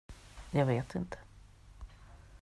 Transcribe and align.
Jag 0.51 0.65
vet 0.65 0.95
inte. 0.95 1.17